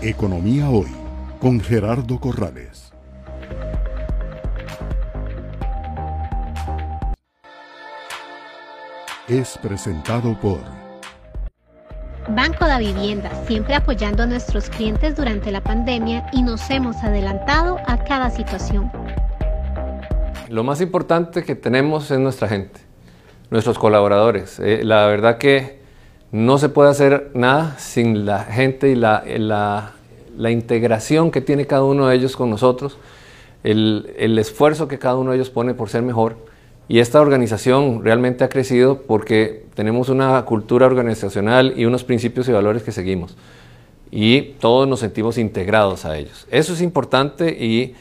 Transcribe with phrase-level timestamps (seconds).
[0.00, 0.86] Economía Hoy
[1.40, 2.92] con Gerardo Corrales.
[9.26, 10.60] Es presentado por
[12.28, 17.78] Banco de Vivienda, siempre apoyando a nuestros clientes durante la pandemia y nos hemos adelantado
[17.88, 18.92] a cada situación.
[20.48, 22.78] Lo más importante que tenemos es nuestra gente,
[23.50, 24.60] nuestros colaboradores.
[24.60, 25.77] Eh, la verdad que
[26.32, 29.24] no se puede hacer nada sin la gente y la,
[30.36, 32.98] la, integración que tiene cada uno de ellos con nosotros,
[33.64, 36.36] el, el esfuerzo que cada uno de ellos pone por ser mejor.
[36.86, 42.52] Y esta organización realmente ha crecido porque tenemos una cultura organizacional y unos principios y
[42.52, 43.36] valores que seguimos.
[44.10, 46.46] Y todos nos sentimos integrados a ellos.
[46.50, 47.94] Eso es importante y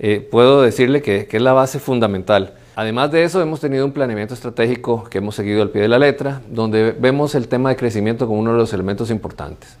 [0.00, 2.54] eh, puedo decirle que, que, es la base fundamental.
[2.74, 5.98] Además de eso, hemos tenido un planeamiento estratégico que hemos seguido al pie de la
[5.98, 9.76] letra, donde vemos el tema de crecimiento como uno de los elementos importantes.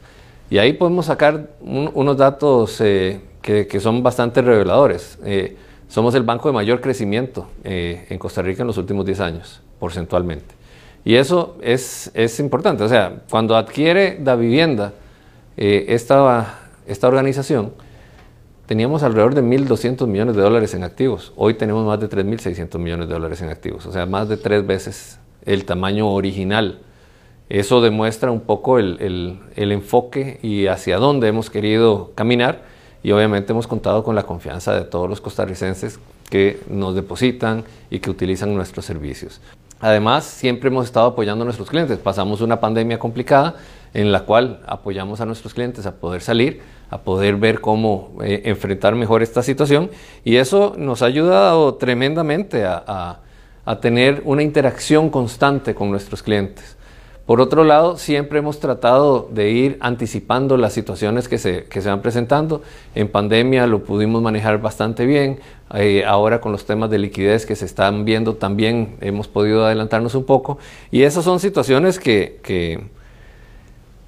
[0.50, 5.18] Y ahí podemos sacar unos datos eh, que, son bastante reveladores.
[5.24, 5.56] Eh,
[5.88, 9.62] somos el banco de mayor crecimiento eh, en Costa Rica en los últimos 10 años,
[9.80, 10.54] porcentualmente.
[11.02, 12.84] Y eso es, es importante.
[12.84, 14.92] O sea, cuando adquiere la vivienda
[15.56, 17.72] esta, esta organización,
[18.66, 21.32] teníamos alrededor de 1.200 millones de dólares en activos.
[21.36, 23.86] Hoy tenemos más de 3.600 millones de dólares en activos.
[23.86, 26.80] O sea, más de tres veces el tamaño original.
[27.48, 32.62] Eso demuestra un poco el, el, el enfoque y hacia dónde hemos querido caminar
[33.02, 35.98] y obviamente hemos contado con la confianza de todos los costarricenses
[36.30, 39.40] que nos depositan y que utilizan nuestros servicios.
[39.80, 41.98] Además, siempre hemos estado apoyando a nuestros clientes.
[41.98, 43.56] Pasamos una pandemia complicada
[43.92, 48.42] en la cual apoyamos a nuestros clientes a poder salir, a poder ver cómo eh,
[48.44, 49.90] enfrentar mejor esta situación
[50.24, 53.20] y eso nos ha ayudado tremendamente a,
[53.64, 56.76] a, tener una interacción constante con nuestros clientes.
[57.24, 61.88] Por otro lado, siempre hemos tratado de ir anticipando las situaciones que se, que se
[61.88, 62.60] van presentando.
[62.94, 65.40] En pandemia lo pudimos manejar bastante bien.
[65.72, 70.14] Eh, ahora con los temas de liquidez que se están viendo también hemos podido adelantarnos
[70.14, 70.58] un poco.
[70.90, 72.84] Y esas son situaciones que, que,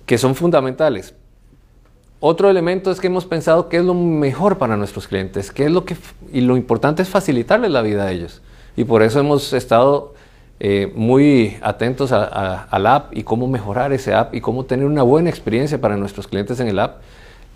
[0.05, 1.15] que son fundamentales.
[2.27, 5.71] Otro elemento es que hemos pensado qué es lo mejor para nuestros clientes, qué es
[5.71, 5.95] lo que
[6.33, 8.41] y lo importante es facilitarles la vida a ellos.
[8.79, 10.15] Y por eso hemos estado
[10.59, 15.03] eh, muy atentos a, la app y cómo mejorar ese app y cómo tener una
[15.03, 17.03] buena experiencia para nuestros clientes en el app.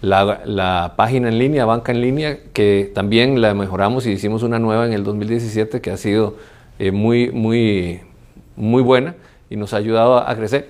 [0.03, 4.85] La, página en línea, banca en línea, que también la mejoramos y hicimos una nueva
[4.85, 6.37] en el 2017 que ha sido
[6.79, 8.03] eh, muy, muy,
[8.55, 9.15] muy buena
[9.49, 10.69] y nos ha ayudado a, a crecer.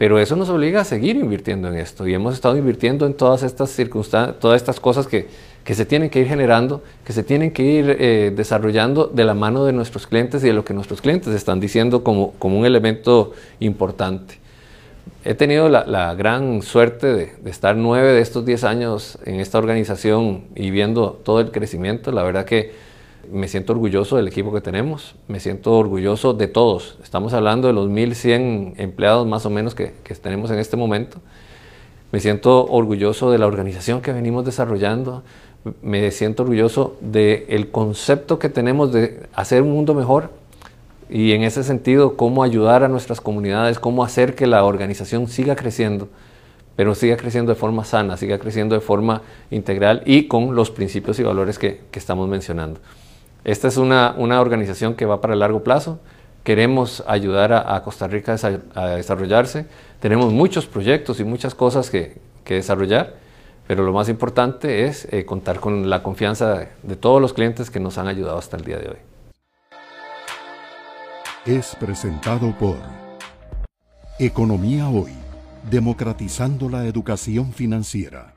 [0.00, 3.42] Pero eso nos obliga a seguir invirtiendo en esto y hemos estado invirtiendo en todas
[3.42, 5.28] estas circunstancias, todas estas cosas que,
[5.62, 9.34] que se tienen que ir generando, que se tienen que ir eh, desarrollando de la
[9.34, 12.64] mano de nuestros clientes y de lo que nuestros clientes están diciendo como, como un
[12.64, 14.38] elemento importante.
[15.22, 19.38] He tenido la, la gran suerte de, de, estar nueve de estos diez años en
[19.38, 22.10] esta organización y viendo todo el crecimiento.
[22.10, 22.72] La verdad que
[23.32, 26.98] me siento orgulloso del equipo que tenemos, me siento orgulloso de todos.
[27.02, 31.18] Estamos hablando de los 1.100 empleados más o menos que, que tenemos en este momento.
[32.12, 35.22] Me siento orgulloso de la organización que venimos desarrollando,
[35.82, 40.30] me siento orgulloso del concepto que tenemos de hacer un mundo mejor
[41.08, 45.56] y en ese sentido cómo ayudar a nuestras comunidades, cómo hacer que la organización siga
[45.56, 46.08] creciendo,
[46.76, 51.18] pero siga creciendo de forma sana, siga creciendo de forma integral y con los principios
[51.18, 52.80] y valores que, que estamos mencionando.
[53.44, 55.98] Esta es una, una, organización que va para el largo plazo.
[56.44, 58.36] Queremos ayudar a, Costa Rica
[58.74, 59.66] a, desarrollarse.
[60.00, 63.14] Tenemos muchos proyectos y muchas cosas que, que desarrollar
[63.70, 67.78] pero lo más importante es eh, contar con la confianza de todos los clientes que
[67.78, 68.96] nos han ayudado hasta el día de hoy.
[71.46, 72.78] Es presentado por
[74.18, 75.12] Economía Hoy,
[75.70, 78.34] democratizando la educación financiera.